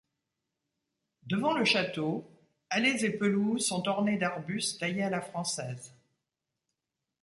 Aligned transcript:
Devant 1.27 1.55
le 1.55 1.63
château 1.63 2.27
allées 2.71 3.05
et 3.05 3.11
pelouses 3.11 3.67
sont 3.67 3.87
ornées 3.87 4.17
d'arbustes 4.17 4.79
taillés 4.79 5.03
à 5.03 5.11
la 5.11 5.21
française. 5.21 5.93